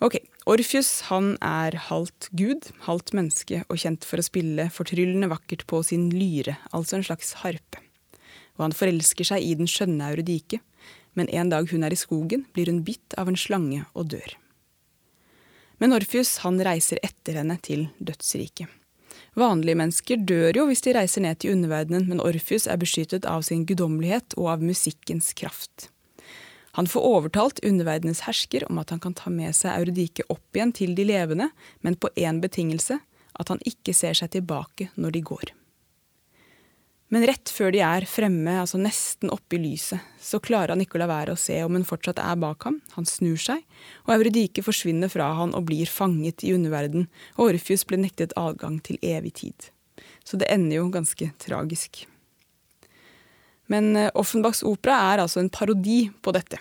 Ok, 0.00 0.14
Orfius 0.48 1.02
han 1.10 1.34
er 1.44 1.74
halvt 1.90 2.30
gud, 2.32 2.70
halvt 2.86 3.12
menneske 3.12 3.58
og 3.66 3.82
kjent 3.82 4.06
for 4.08 4.16
å 4.20 4.24
spille 4.24 4.70
fortryllende 4.72 5.28
vakkert 5.28 5.66
på 5.68 5.82
sin 5.84 6.06
lyre, 6.14 6.54
altså 6.72 6.96
en 6.96 7.04
slags 7.04 7.34
harpe. 7.42 7.82
Og 8.56 8.64
han 8.64 8.76
forelsker 8.76 9.28
seg 9.28 9.44
i 9.44 9.52
den 9.60 9.68
skjønne 9.68 10.08
Eurydike, 10.08 10.62
men 11.12 11.28
en 11.28 11.52
dag 11.52 11.68
hun 11.68 11.84
er 11.84 11.92
i 11.92 12.00
skogen, 12.00 12.46
blir 12.56 12.72
hun 12.72 12.80
bitt 12.86 13.12
av 13.20 13.28
en 13.28 13.36
slange 13.36 13.82
og 13.92 14.08
dør. 14.14 14.38
Men 15.84 15.92
Orfius 15.96 16.38
han 16.46 16.60
reiser 16.64 17.00
etter 17.04 17.36
henne 17.42 17.60
til 17.60 17.90
dødsriket. 18.00 18.72
Vanlige 19.36 19.78
mennesker 19.78 20.24
dør 20.24 20.62
jo 20.62 20.68
hvis 20.70 20.84
de 20.86 20.96
reiser 20.96 21.28
ned 21.28 21.44
til 21.44 21.52
underverdenen, 21.58 22.08
men 22.08 22.24
Orfius 22.24 22.64
er 22.64 22.80
beskyttet 22.80 23.28
av 23.28 23.44
sin 23.44 23.68
guddommelighet 23.68 24.32
og 24.40 24.54
av 24.56 24.64
musikkens 24.64 25.34
kraft. 25.36 25.90
Han 26.78 26.86
får 26.86 27.06
overtalt 27.06 27.62
underverdenens 27.66 28.24
hersker 28.28 28.66
om 28.70 28.78
at 28.82 28.92
han 28.94 29.02
kan 29.02 29.16
ta 29.18 29.30
med 29.32 29.56
seg 29.56 29.74
Eurydike 29.74 30.26
opp 30.30 30.56
igjen 30.56 30.74
til 30.76 30.94
de 30.98 31.06
levende, 31.08 31.50
men 31.82 31.98
på 31.98 32.12
én 32.16 32.42
betingelse 32.42 33.00
at 33.40 33.50
han 33.50 33.62
ikke 33.66 33.94
ser 33.96 34.14
seg 34.18 34.30
tilbake 34.36 34.90
når 34.94 35.16
de 35.16 35.24
går. 35.32 35.54
Men 37.10 37.24
rett 37.26 37.50
før 37.50 37.72
de 37.74 37.80
er 37.82 38.04
fremme, 38.06 38.52
altså 38.62 38.78
nesten 38.78 39.32
oppe 39.34 39.56
i 39.56 39.62
lyset, 39.64 39.98
så 40.22 40.38
klarer 40.38 40.76
han 40.76 40.84
ikke 40.84 40.94
å 40.94 41.00
la 41.02 41.08
være 41.10 41.34
å 41.34 41.40
se 41.40 41.56
om 41.66 41.74
hun 41.74 41.86
fortsatt 41.86 42.20
er 42.22 42.38
bak 42.38 42.68
ham. 42.68 42.76
Han 42.94 43.08
snur 43.08 43.40
seg, 43.40 43.64
og 44.06 44.14
Eurydike 44.14 44.62
forsvinner 44.62 45.10
fra 45.10 45.32
han 45.40 45.56
og 45.58 45.66
blir 45.72 45.90
fanget 45.90 46.46
i 46.46 46.54
underverden, 46.54 47.08
og 47.34 47.48
Orfius 47.48 47.82
blir 47.82 47.98
nektet 48.04 48.36
adgang 48.38 48.78
til 48.86 49.00
evig 49.02 49.34
tid. 49.42 49.72
Så 50.22 50.38
det 50.38 50.52
ender 50.54 50.78
jo 50.78 50.86
ganske 50.94 51.32
tragisk. 51.42 52.04
Men 53.70 53.94
eh, 53.96 54.12
Offenbachs 54.18 54.64
opera 54.66 54.98
er 55.12 55.24
altså 55.24 55.42
en 55.42 55.52
parodi 55.52 56.04
på 56.22 56.34
dette. 56.36 56.60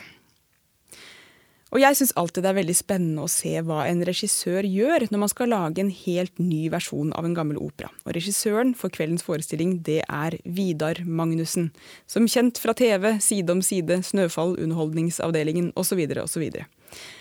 Og 1.69 1.77
jeg 1.83 1.99
syns 1.99 2.15
alltid 2.17 2.41
det 2.41 2.49
er 2.49 2.57
veldig 2.57 2.75
spennende 2.77 3.23
å 3.25 3.29
se 3.29 3.51
hva 3.65 3.83
en 3.85 4.01
regissør 4.07 4.65
gjør 4.65 5.05
når 5.11 5.21
man 5.21 5.29
skal 5.29 5.51
lage 5.53 5.83
en 5.83 5.91
helt 5.93 6.41
ny 6.41 6.63
versjon 6.73 7.11
av 7.13 7.27
en 7.27 7.35
gammel 7.37 7.59
opera. 7.61 7.91
Og 8.07 8.15
regissøren 8.17 8.73
for 8.77 8.93
kveldens 8.93 9.25
forestilling, 9.25 9.77
det 9.85 10.01
er 10.07 10.39
Vidar 10.49 11.03
Magnussen. 11.05 11.69
Som 12.09 12.25
kjent 12.25 12.57
fra 12.61 12.73
TV, 12.73 13.11
Side 13.21 13.53
om 13.53 13.61
side, 13.65 14.01
Snøfall, 14.09 14.57
Underholdningsavdelingen 14.57 15.71
osv. 15.77 16.01
osv. 16.25 16.49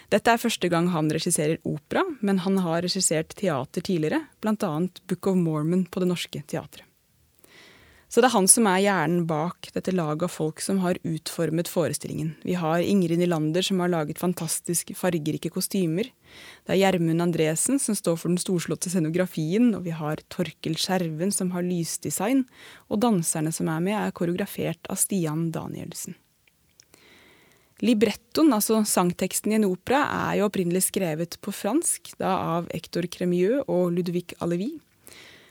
Dette 0.09 0.33
er 0.33 0.41
første 0.41 0.73
gang 0.73 0.89
han 0.95 1.13
regisserer 1.13 1.61
opera, 1.69 2.07
men 2.25 2.41
han 2.47 2.57
har 2.65 2.81
regissert 2.87 3.37
teater 3.37 3.85
tidligere, 3.85 4.25
bl.a. 4.41 4.75
Book 5.05 5.29
of 5.29 5.37
Mormon 5.37 5.85
på 5.85 6.01
Det 6.01 6.09
Norske 6.09 6.47
Teatret. 6.49 6.88
Så 8.09 8.23
det 8.23 8.31
er 8.31 8.33
han 8.39 8.47
som 8.49 8.67
er 8.71 8.81
hjernen 8.81 9.25
bak 9.29 9.69
dette 9.75 9.93
laget 9.93 10.25
av 10.25 10.33
folk 10.33 10.63
som 10.65 10.79
har 10.81 10.97
utformet 11.05 11.69
forestillingen. 11.69 12.31
Vi 12.41 12.55
har 12.57 12.81
Ingrid 12.81 13.21
Nylander 13.21 13.65
som 13.65 13.83
har 13.85 13.93
laget 13.93 14.21
fantastisk 14.21 14.95
fargerike 14.97 15.51
kostymer. 15.53 16.09
Det 16.65 16.73
er 16.73 16.81
Gjermund 16.81 17.21
Andresen 17.21 17.77
som 17.83 17.99
står 17.99 18.17
for 18.17 18.33
den 18.33 18.41
storslåtte 18.41 18.89
scenografien, 18.89 19.75
og 19.77 19.85
vi 19.85 19.93
har 19.93 20.25
Torkel 20.33 20.79
Skjerven 20.81 21.35
som 21.37 21.53
har 21.53 21.67
lysdesign, 21.67 22.47
og 22.89 23.05
danserne 23.05 23.53
som 23.53 23.69
er 23.69 23.85
med, 23.85 23.99
er 24.01 24.17
koreografert 24.17 24.89
av 24.89 24.97
Stian 25.01 25.51
Danielsen. 25.53 26.17
Librettoen, 27.85 28.51
altså 28.57 28.81
sangteksten 28.89 29.53
i 29.53 29.61
en 29.61 29.69
opera, 29.69 30.01
er 30.33 30.41
jo 30.41 30.49
opprinnelig 30.49 30.89
skrevet 30.89 31.37
på 31.45 31.53
fransk, 31.55 32.17
da 32.19 32.33
av 32.57 32.73
Hector 32.73 33.07
Cremieux 33.07 33.69
og 33.69 33.93
Ludvig 33.95 34.33
Alevi. 34.43 34.73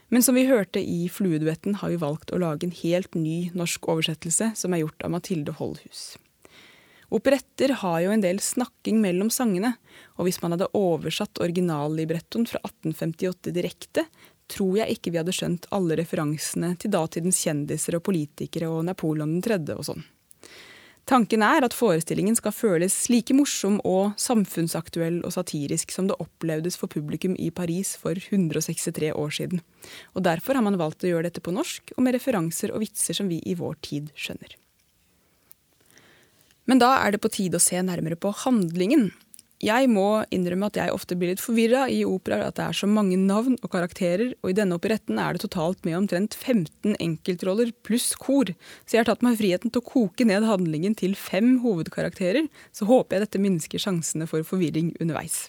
Men 0.09 0.23
som 0.23 0.37
vi 0.39 0.45
hørte 0.47 0.79
i 0.79 1.09
Flueduetten, 1.11 1.81
har 1.81 1.91
vi 1.91 1.99
valgt 1.99 2.31
å 2.31 2.39
lage 2.39 2.67
en 2.67 2.75
helt 2.79 3.15
ny 3.17 3.49
norsk 3.57 3.89
oversettelse 3.91 4.53
som 4.55 4.73
er 4.73 4.85
gjort 4.85 5.03
av 5.03 5.11
Mathilde 5.11 5.55
Holdhus. 5.57 6.15
Operetter 7.11 7.71
har 7.81 8.01
jo 8.03 8.11
en 8.11 8.23
del 8.23 8.39
snakking 8.43 8.99
mellom 9.03 9.29
sangene, 9.31 9.73
og 10.19 10.27
hvis 10.27 10.41
man 10.43 10.55
hadde 10.55 10.71
oversatt 10.75 11.39
originallibrettoen 11.43 12.47
fra 12.47 12.59
1858 12.63 13.53
direkte, 13.55 14.07
tror 14.51 14.79
jeg 14.79 14.95
ikke 14.95 15.11
vi 15.11 15.19
hadde 15.21 15.35
skjønt 15.35 15.67
alle 15.75 15.97
referansene 15.99 16.73
til 16.79 16.91
datidens 16.95 17.39
kjendiser 17.43 17.99
og 17.99 18.05
politikere 18.07 18.71
og 18.71 18.85
Napoleon 18.87 19.39
3. 19.43 19.59
og 19.75 19.87
sånn. 19.87 20.07
Tanken 21.07 21.39
er 21.45 21.63
at 21.63 21.75
forestillingen 21.75 22.35
skal 22.35 22.51
føles 22.51 22.95
like 23.07 23.31
morsom 23.35 23.77
og 23.87 24.17
samfunnsaktuell 24.19 25.21
og 25.23 25.31
satirisk 25.37 25.93
som 25.95 26.09
det 26.09 26.17
opplevdes 26.19 26.75
for 26.75 26.91
publikum 26.91 27.37
i 27.39 27.47
Paris 27.47 27.93
for 27.95 28.19
163 28.19 29.13
år 29.15 29.31
siden. 29.37 29.61
Og 30.19 30.25
Derfor 30.27 30.59
har 30.59 30.65
man 30.67 30.75
valgt 30.79 31.05
å 31.05 31.13
gjøre 31.13 31.29
dette 31.29 31.43
på 31.43 31.53
norsk, 31.55 31.93
og 31.95 32.03
med 32.03 32.17
referanser 32.17 32.75
og 32.75 32.83
vitser 32.83 33.15
som 33.15 33.31
vi 33.31 33.39
i 33.47 33.55
vår 33.55 33.79
tid 33.87 34.11
skjønner. 34.19 34.57
Men 36.67 36.83
da 36.83 36.97
er 36.99 37.15
det 37.15 37.23
på 37.23 37.31
tide 37.31 37.55
å 37.55 37.63
se 37.63 37.79
nærmere 37.79 38.19
på 38.19 38.33
handlingen, 38.43 39.13
jeg 39.63 39.89
må 39.89 40.21
innrømme 40.29 40.67
at 40.69 40.77
jeg 40.77 40.93
ofte 40.93 41.15
blir 41.17 41.31
litt 41.31 41.41
forvirra 41.41 41.87
i 41.89 42.03
operaer, 42.05 42.51
at 42.51 42.59
det 42.59 42.65
er 42.67 42.77
så 42.77 42.89
mange 42.89 43.17
navn 43.17 43.55
og 43.63 43.71
karakterer, 43.73 44.35
og 44.43 44.51
i 44.51 44.57
denne 44.57 44.77
operetten 44.77 45.17
er 45.17 45.33
det 45.33 45.41
totalt 45.47 45.81
med 45.87 45.97
omtrent 45.97 46.37
15 46.37 46.93
enkeltroller 47.01 47.71
pluss 47.87 48.11
kor, 48.21 48.51
så 48.85 48.97
jeg 48.97 49.01
har 49.01 49.09
tatt 49.09 49.25
meg 49.25 49.39
friheten 49.41 49.73
til 49.73 49.81
å 49.81 49.89
koke 49.89 50.29
ned 50.29 50.45
handlingen 50.45 50.93
til 50.97 51.17
fem 51.17 51.55
hovedkarakterer, 51.65 52.45
så 52.69 52.85
håper 52.85 53.17
jeg 53.17 53.25
dette 53.25 53.41
minsker 53.41 53.81
sjansene 53.81 54.29
for 54.29 54.45
forvirring 54.45 54.93
underveis. 55.01 55.47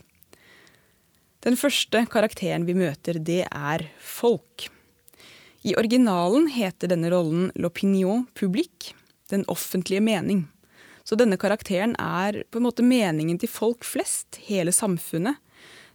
Den 1.45 1.61
første 1.61 2.07
karakteren 2.11 2.65
vi 2.67 2.75
møter, 2.81 3.21
det 3.21 3.45
er 3.45 3.91
Folk. 4.01 4.71
I 5.69 5.77
originalen 5.77 6.49
heter 6.55 6.89
denne 6.89 7.11
rollen 7.13 7.51
L'opinion 7.61 8.25
public, 8.39 8.95
den 9.29 9.45
offentlige 9.53 10.01
mening. 10.01 10.47
Så 11.09 11.17
denne 11.17 11.39
karakteren 11.41 11.95
er 11.97 12.43
på 12.53 12.61
en 12.61 12.67
måte 12.67 12.85
meningen 12.85 13.39
til 13.41 13.49
folk 13.49 13.87
flest, 13.89 14.43
hele 14.45 14.75
samfunnet. 14.77 15.39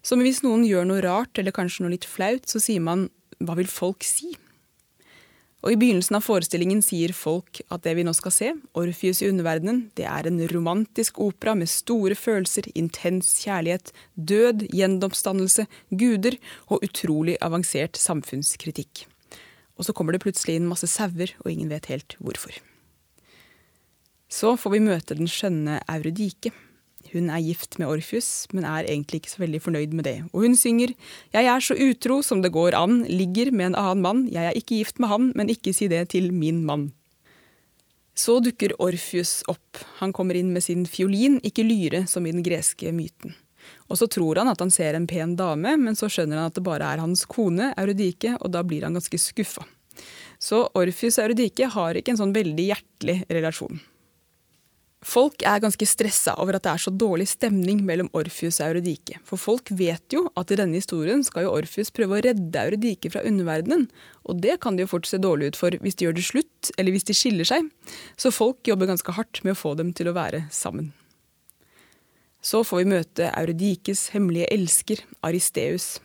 Som 0.02 0.24
hvis 0.26 0.42
noen 0.42 0.66
gjør 0.66 0.88
noe 0.90 1.04
rart 1.06 1.38
eller 1.38 1.54
kanskje 1.54 1.86
noe 1.86 1.94
litt 1.94 2.08
flaut, 2.10 2.48
så 2.50 2.60
sier 2.60 2.82
man 2.82 3.12
'hva 3.38 3.56
vil 3.56 3.70
folk 3.70 4.02
si'? 4.02 4.34
Og 5.64 5.72
I 5.72 5.78
begynnelsen 5.80 6.18
av 6.18 6.26
forestillingen 6.26 6.82
sier 6.84 7.14
folk 7.14 7.62
at 7.72 7.84
det 7.84 7.96
vi 7.96 8.04
nå 8.04 8.12
skal 8.12 8.32
se, 8.32 8.50
Orfius 8.76 9.22
i 9.22 9.30
underverdenen, 9.30 9.92
det 9.96 10.04
er 10.04 10.28
en 10.28 10.42
romantisk 10.52 11.20
opera 11.20 11.56
med 11.56 11.70
store 11.70 12.16
følelser, 12.16 12.68
intens 12.76 13.40
kjærlighet, 13.46 13.94
død, 14.18 14.68
gjenoppstandelse, 14.74 15.68
guder 15.92 16.36
og 16.68 16.84
utrolig 16.84 17.38
avansert 17.40 17.96
samfunnskritikk. 17.96 19.06
Og 19.78 19.86
så 19.86 19.94
kommer 19.94 20.12
det 20.12 20.24
plutselig 20.26 20.56
inn 20.60 20.68
masse 20.68 20.88
sauer, 20.88 21.32
og 21.46 21.52
ingen 21.52 21.70
vet 21.70 21.86
helt 21.86 22.18
hvorfor. 22.20 22.73
Så 24.34 24.56
får 24.58 24.74
vi 24.74 24.82
møte 24.82 25.18
den 25.18 25.30
skjønne 25.30 25.78
Eurydike. 25.92 26.54
Hun 27.12 27.28
er 27.30 27.44
gift 27.44 27.78
med 27.78 27.90
Orfius, 27.92 28.48
men 28.56 28.66
er 28.66 28.88
egentlig 28.88 29.22
ikke 29.22 29.34
så 29.34 29.44
veldig 29.44 29.60
fornøyd 29.62 29.94
med 29.94 30.08
det. 30.08 30.16
Og 30.32 30.48
hun 30.48 30.56
synger 30.58 30.96
Jeg 31.36 31.46
er 31.52 31.62
så 31.62 31.78
utro 31.78 32.22
som 32.26 32.42
det 32.42 32.54
går 32.56 32.74
an, 32.74 33.04
ligger 33.06 33.52
med 33.52 33.72
en 33.72 33.78
annen 33.78 34.02
mann, 34.02 34.26
jeg 34.32 34.50
er 34.50 34.58
ikke 34.58 34.80
gift 34.80 35.00
med 35.04 35.12
han, 35.12 35.32
men 35.36 35.52
ikke 35.54 35.76
si 35.76 35.90
det 35.92 36.08
til 36.16 36.32
min 36.34 36.64
mann. 36.66 36.90
Så 38.16 38.40
dukker 38.46 38.74
Orfius 38.82 39.44
opp. 39.50 39.84
Han 40.00 40.14
kommer 40.14 40.38
inn 40.38 40.54
med 40.54 40.64
sin 40.64 40.86
fiolin, 40.86 41.40
ikke 41.44 41.66
lyre 41.66 42.06
som 42.10 42.26
i 42.26 42.34
den 42.34 42.46
greske 42.46 42.94
myten. 42.94 43.36
Og 43.90 44.00
så 44.00 44.10
tror 44.10 44.42
han 44.42 44.50
at 44.50 44.62
han 44.62 44.74
ser 44.74 44.98
en 44.98 45.08
pen 45.10 45.38
dame, 45.38 45.78
men 45.78 45.98
så 45.98 46.10
skjønner 46.10 46.42
han 46.42 46.50
at 46.50 46.58
det 46.58 46.66
bare 46.66 46.90
er 46.90 47.02
hans 47.02 47.26
kone, 47.30 47.74
Eurydike, 47.78 48.38
og 48.42 48.54
da 48.54 48.66
blir 48.66 48.86
han 48.86 48.98
ganske 48.98 49.22
skuffa. 49.22 49.66
Så 50.42 50.66
Orfius 50.74 51.20
og 51.20 51.30
Eurydike 51.30 51.70
har 51.74 51.98
ikke 51.98 52.14
en 52.14 52.24
sånn 52.26 52.36
veldig 52.36 52.70
hjertelig 52.74 53.22
relasjon. 53.30 53.82
Folk 55.04 55.44
er 55.44 55.60
ganske 55.60 55.86
stressa 55.88 56.34
over 56.40 56.56
at 56.56 56.64
det 56.64 56.72
er 56.72 56.82
så 56.86 56.92
dårlig 56.96 57.28
stemning 57.28 57.82
mellom 57.84 58.08
Orfius 58.16 58.62
og 58.62 58.70
Eurodike. 58.70 59.20
For 59.28 59.40
folk 59.42 59.72
vet 59.76 60.16
jo 60.16 60.26
at 60.40 60.52
i 60.54 60.58
denne 60.60 60.80
historien 60.80 61.26
skal 61.28 61.46
jo 61.48 61.54
Orfius 61.58 61.92
prøve 61.92 62.18
å 62.18 62.24
redde 62.24 62.62
Eurodike 62.62 63.12
fra 63.12 63.24
underverdenen. 63.28 63.90
Og 64.24 64.40
det 64.44 64.62
kan 64.64 64.78
det 64.78 64.86
jo 64.86 64.94
fort 64.94 65.10
se 65.10 65.20
dårlig 65.20 65.52
ut 65.52 65.60
for 65.60 65.76
hvis 65.84 66.00
de 66.00 66.08
gjør 66.08 66.16
det 66.18 66.26
slutt, 66.30 66.72
eller 66.78 66.96
hvis 66.96 67.08
de 67.10 67.18
skiller 67.20 67.50
seg. 67.50 67.68
Så 68.16 68.32
folk 68.32 68.64
jobber 68.68 68.90
ganske 68.94 69.16
hardt 69.18 69.44
med 69.44 69.58
å 69.58 69.60
få 69.60 69.76
dem 69.80 69.92
til 69.98 70.08
å 70.08 70.16
være 70.16 70.46
sammen. 70.56 70.94
Så 72.44 72.64
får 72.68 72.84
vi 72.84 72.92
møte 72.96 73.30
Eurodikes 73.32 74.10
hemmelige 74.16 74.50
elsker, 74.56 75.04
Aristeus. 75.24 75.98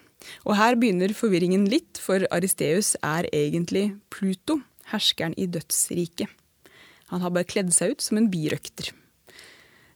Og 0.47 0.57
her 0.59 0.75
begynner 0.79 1.15
forvirringen 1.15 1.67
litt, 1.71 1.99
for 2.03 2.27
Aristeus 2.35 2.97
er 3.07 3.31
egentlig 3.35 3.93
Pluto, 4.11 4.61
herskeren 4.91 5.35
i 5.39 5.47
dødsriket. 5.51 6.38
Han 7.13 7.25
har 7.25 7.35
bare 7.35 7.49
kledd 7.49 7.73
seg 7.75 7.97
ut 7.97 8.05
som 8.05 8.21
en 8.21 8.31
birøkter. 8.33 8.93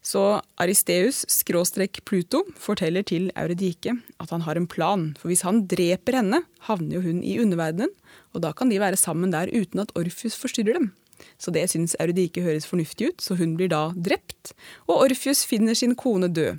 Så 0.03 0.41
Aristeus 0.59 1.21
skråstrek 1.31 2.01
Pluto 2.09 2.43
forteller 2.59 3.05
til 3.07 3.29
Euridike 3.39 3.95
at 4.19 4.33
han 4.35 4.43
har 4.43 4.59
en 4.59 4.67
plan, 4.67 5.13
for 5.19 5.31
hvis 5.31 5.45
han 5.47 5.63
dreper 5.71 6.19
henne, 6.19 6.43
havner 6.67 6.99
jo 6.99 7.05
hun 7.05 7.21
i 7.23 7.37
underverdenen, 7.39 7.93
og 8.35 8.43
da 8.43 8.51
kan 8.57 8.73
de 8.73 8.81
være 8.83 8.99
sammen 8.99 9.31
der 9.31 9.53
uten 9.53 9.85
at 9.85 9.95
Orfius 9.99 10.35
forstyrrer 10.41 10.81
dem. 10.81 10.91
Så 11.39 11.55
det 11.55 11.69
syns 11.71 11.95
Euridike 12.03 12.43
høres 12.43 12.67
fornuftig 12.67 13.13
ut, 13.13 13.23
så 13.23 13.37
hun 13.39 13.55
blir 13.55 13.71
da 13.71 13.93
drept, 13.95 14.57
og 14.89 15.05
Orfius 15.05 15.45
finner 15.47 15.79
sin 15.79 15.95
kone 15.95 16.33
død. 16.35 16.59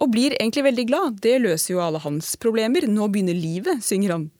Og 0.00 0.08
blir 0.14 0.32
egentlig 0.38 0.64
veldig 0.64 0.86
glad, 0.88 1.20
det 1.20 1.42
løser 1.44 1.74
jo 1.74 1.82
alle 1.84 2.00
hans 2.00 2.32
problemer, 2.40 2.88
nå 2.88 3.10
begynner 3.12 3.36
livet, 3.36 3.84
synger 3.84 4.16
han. 4.16 4.30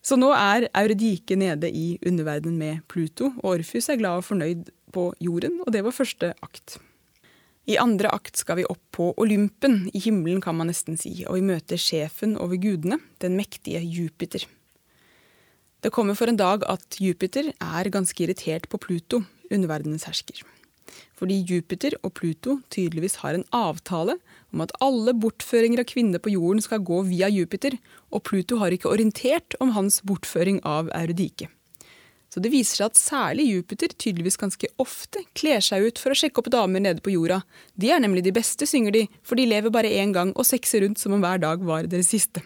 Så 0.00 0.16
nå 0.16 0.30
er 0.32 0.68
Euridike 0.78 1.36
nede 1.36 1.68
i 1.68 1.98
underverdenen 2.06 2.56
med 2.56 2.84
Pluto, 2.88 3.34
og 3.42 3.58
Orfius 3.58 3.90
er 3.92 4.00
glad 4.00 4.22
og 4.22 4.28
fornøyd 4.30 4.70
på 4.94 5.10
jorden, 5.22 5.60
og 5.64 5.72
det 5.74 5.82
var 5.86 5.96
første 5.96 6.32
akt. 6.44 6.78
I 7.66 7.78
andre 7.82 8.12
akt 8.14 8.38
skal 8.38 8.60
vi 8.60 8.66
opp 8.70 8.82
på 8.94 9.08
Olympen, 9.18 9.88
i 9.90 10.02
himmelen 10.02 10.42
kan 10.44 10.54
man 10.58 10.70
nesten 10.70 10.98
si, 11.00 11.24
og 11.26 11.38
vi 11.38 11.46
møter 11.48 11.80
sjefen 11.80 12.36
over 12.38 12.60
gudene, 12.62 13.00
den 13.22 13.34
mektige 13.38 13.82
Jupiter. 13.82 14.46
Det 15.82 15.92
kommer 15.94 16.18
for 16.18 16.30
en 16.30 16.38
dag 16.38 16.62
at 16.70 17.00
Jupiter 17.02 17.50
er 17.52 17.92
ganske 17.92 18.22
irritert 18.22 18.70
på 18.70 18.80
Pluto, 18.82 19.24
underverdenens 19.50 20.06
hersker 20.08 20.46
fordi 21.16 21.40
Jupiter 21.48 21.96
og 22.04 22.14
Pluto 22.18 22.58
tydeligvis 22.72 23.18
har 23.22 23.36
en 23.36 23.46
avtale 23.56 24.18
om 24.52 24.62
at 24.64 24.74
alle 24.84 25.14
bortføringer 25.16 25.82
av 25.82 25.88
kvinner 25.90 26.22
på 26.22 26.32
jorden 26.34 26.62
skal 26.64 26.84
gå 26.86 27.02
via 27.08 27.30
Jupiter, 27.32 27.76
og 28.12 28.24
Pluto 28.28 28.60
har 28.60 28.74
ikke 28.74 28.90
orientert 28.92 29.56
om 29.60 29.74
hans 29.76 30.02
bortføring 30.06 30.60
av 30.64 30.90
Eurydike. 30.96 31.48
Så 32.36 32.42
det 32.44 32.50
viser 32.52 32.82
seg 32.82 32.90
at 32.90 32.98
særlig 33.00 33.46
Jupiter 33.48 33.88
tydeligvis 33.96 34.36
ganske 34.36 34.68
ofte 34.82 35.22
kler 35.32 35.62
seg 35.64 35.86
ut 35.88 36.00
for 36.02 36.12
å 36.12 36.18
sjekke 36.20 36.42
opp 36.42 36.50
damer 36.52 36.82
nede 36.84 37.00
på 37.00 37.14
jorda. 37.14 37.38
De 37.80 37.88
er 37.88 38.02
nemlig 38.04 38.26
de 38.26 38.34
beste, 38.36 38.68
synger 38.68 38.92
de, 38.92 39.06
for 39.24 39.40
de 39.40 39.46
lever 39.48 39.72
bare 39.72 39.88
én 39.88 40.12
gang 40.12 40.34
og 40.36 40.44
sexer 40.44 40.84
rundt 40.84 41.00
som 41.00 41.16
om 41.16 41.24
hver 41.24 41.40
dag 41.40 41.64
var 41.64 41.88
deres 41.88 42.12
siste. 42.12 42.42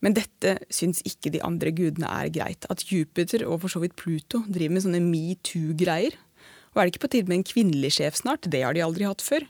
Men 0.00 0.16
dette 0.16 0.54
syns 0.72 1.02
ikke 1.04 1.34
de 1.34 1.42
andre 1.44 1.74
gudene 1.76 2.08
er 2.08 2.32
greit. 2.32 2.64
At 2.72 2.86
Jupiter 2.88 3.44
og 3.44 3.66
for 3.66 3.74
så 3.74 3.84
vidt 3.84 3.98
Pluto 4.00 4.40
driver 4.48 4.78
med 4.78 4.86
sånne 4.86 5.04
metoo-greier, 5.04 6.16
og 6.72 6.80
er 6.80 6.88
det 6.88 6.94
ikke 6.94 7.04
på 7.04 7.12
tide 7.18 7.28
med 7.28 7.42
en 7.42 7.48
kvinnelig 7.52 7.98
sjef 7.98 8.16
snart? 8.22 8.48
Det 8.48 8.64
har 8.64 8.72
de 8.72 8.86
aldri 8.86 9.04
hatt 9.04 9.20
før. 9.28 9.44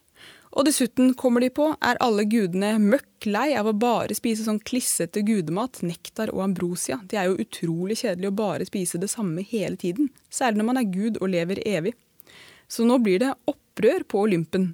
Og 0.57 0.65
dessuten, 0.65 1.13
kommer 1.15 1.45
de 1.45 1.51
på, 1.53 1.69
er 1.85 2.01
alle 2.01 2.25
gudene 2.25 2.79
møkk 2.81 3.29
lei 3.29 3.51
av 3.59 3.69
å 3.69 3.77
bare 3.77 4.17
spise 4.17 4.47
sånn 4.47 4.63
klissete 4.65 5.21
gudemat, 5.27 5.83
nektar 5.85 6.33
og 6.33 6.43
ambrosia. 6.47 7.01
Det 7.05 7.21
er 7.21 7.29
jo 7.29 7.43
utrolig 7.45 7.99
kjedelig 8.01 8.31
å 8.31 8.39
bare 8.39 8.69
spise 8.69 9.01
det 9.01 9.11
samme 9.13 9.45
hele 9.45 9.77
tiden, 9.77 10.09
særlig 10.33 10.63
når 10.63 10.69
man 10.71 10.81
er 10.81 10.93
gud 10.95 11.21
og 11.21 11.33
lever 11.35 11.61
evig. 11.69 11.95
Så 12.69 12.87
nå 12.89 12.99
blir 13.05 13.21
det 13.23 13.35
opprør 13.49 14.07
på 14.09 14.25
Olympen. 14.25 14.73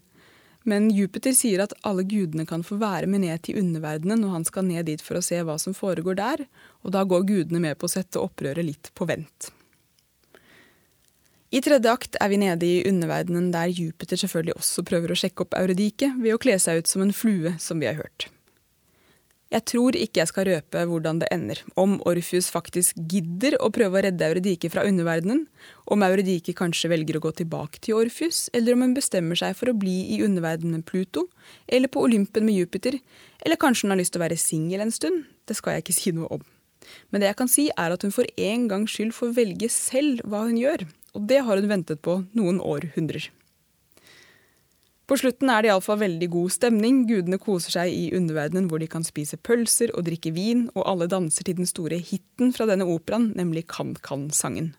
Men 0.65 0.89
Jupiter 0.95 1.35
sier 1.37 1.61
at 1.61 1.75
alle 1.85 2.07
gudene 2.09 2.47
kan 2.49 2.63
få 2.65 2.79
være 2.81 3.11
med 3.11 3.27
ned 3.27 3.43
til 3.45 3.59
underverdenen 3.61 4.23
når 4.25 4.39
han 4.39 4.47
skal 4.49 4.65
ned 4.65 4.89
dit 4.89 5.03
for 5.05 5.19
å 5.19 5.25
se 5.25 5.43
hva 5.45 5.59
som 5.61 5.77
foregår 5.77 6.17
der, 6.23 6.47
og 6.87 6.95
da 6.95 7.05
går 7.05 7.27
gudene 7.29 7.61
med 7.67 7.77
på 7.77 7.91
å 7.91 7.95
sette 7.99 8.23
opprøret 8.23 8.65
litt 8.65 8.95
på 8.97 9.11
vent. 9.11 9.51
I 11.55 11.61
tredje 11.63 11.87
akt 11.87 12.17
er 12.19 12.33
vi 12.33 12.39
nede 12.43 12.67
i 12.67 12.85
underverdenen 12.89 13.53
der 13.55 13.71
Jupiter 13.71 14.19
selvfølgelig 14.19 14.57
også 14.59 14.83
prøver 14.89 15.13
å 15.15 15.17
sjekke 15.19 15.45
opp 15.45 15.53
Eurydike 15.55 16.09
ved 16.17 16.35
å 16.35 16.39
kle 16.43 16.57
seg 16.59 16.81
ut 16.81 16.89
som 16.91 17.05
en 17.05 17.15
flue, 17.15 17.53
som 17.63 17.79
vi 17.79 17.87
har 17.87 18.01
hørt. 18.01 18.27
Jeg 19.55 19.63
tror 19.71 19.95
ikke 19.95 20.19
jeg 20.19 20.31
skal 20.33 20.49
røpe 20.49 20.81
hvordan 20.91 21.21
det 21.21 21.29
ender, 21.31 21.61
om 21.79 22.01
Orfius 22.11 22.49
faktisk 22.51 22.99
gidder 23.13 23.55
å 23.63 23.69
prøve 23.71 24.01
å 24.01 24.03
redde 24.03 24.27
Eurydike 24.27 24.67
fra 24.73 24.83
underverdenen, 24.89 25.45
om 25.87 26.03
Eurydike 26.03 26.57
kanskje 26.59 26.91
velger 26.91 27.21
å 27.21 27.23
gå 27.23 27.31
tilbake 27.39 27.79
til 27.87 28.01
Orfius, 28.01 28.49
eller 28.51 28.75
om 28.75 28.83
hun 28.83 28.97
bestemmer 28.99 29.39
seg 29.39 29.55
for 29.55 29.71
å 29.71 29.77
bli 29.79 29.95
i 30.17 30.19
underverdenen 30.27 30.83
Pluto, 30.83 31.29
eller 31.71 31.93
på 31.93 32.03
Olympen 32.03 32.49
med 32.49 32.59
Jupiter, 32.59 32.99
eller 33.47 33.63
kanskje 33.63 33.87
hun 33.87 33.95
har 33.95 34.03
lyst 34.03 34.17
til 34.17 34.25
å 34.25 34.27
være 34.27 34.41
singel 34.43 34.83
en 34.83 34.95
stund, 34.97 35.23
det 35.47 35.55
skal 35.61 35.77
jeg 35.77 35.87
ikke 35.87 35.99
si 36.01 36.17
noe 36.19 36.41
om. 36.41 36.43
Men 37.15 37.23
det 37.23 37.31
jeg 37.31 37.39
kan 37.45 37.55
si 37.55 37.71
er 37.71 37.95
at 37.95 38.03
hun 38.03 38.13
for 38.17 38.27
en 38.51 38.67
gangs 38.75 38.99
skyld 38.99 39.15
får 39.15 39.37
velge 39.39 39.71
selv 39.71 40.27
hva 40.27 40.49
hun 40.49 40.59
gjør, 40.59 40.89
og 41.15 41.27
det 41.31 41.41
har 41.47 41.61
hun 41.61 41.71
ventet 41.71 42.03
på 42.05 42.21
noen 42.37 42.61
århundrer. 42.61 43.31
På 45.05 45.19
slutten 45.21 45.51
er 45.53 45.61
det 45.63 45.69
iallfall 45.69 45.99
veldig 46.01 46.29
god 46.33 46.53
stemning. 46.55 47.03
Gudene 47.09 47.37
koser 47.41 47.75
seg 47.77 47.93
i 47.93 48.07
underverdenen 48.17 48.71
hvor 48.71 48.81
de 48.81 48.89
kan 48.89 49.05
spise 49.05 49.37
pølser 49.37 49.93
og 49.93 50.07
drikke 50.07 50.33
vin, 50.33 50.71
og 50.73 50.87
alle 50.89 51.11
danser 51.13 51.45
til 51.45 51.59
den 51.61 51.69
store 51.69 52.01
hiten 52.01 52.55
fra 52.57 52.69
denne 52.71 52.89
operaen, 52.89 53.35
nemlig 53.37 53.67
Kan-Kan-sangen. 53.69 54.73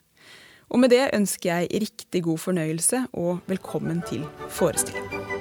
Og 0.73 0.81
med 0.81 0.95
det 0.95 1.11
ønsker 1.13 1.51
jeg 1.51 1.85
riktig 1.85 2.25
god 2.25 2.41
fornøyelse 2.41 3.05
og 3.13 3.45
velkommen 3.45 4.01
til 4.09 4.25
forestillingen. 4.49 5.34